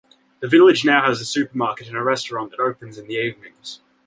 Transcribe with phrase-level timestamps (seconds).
[0.39, 3.81] The village now has a supermarket and a restaurant that opens in the evenings.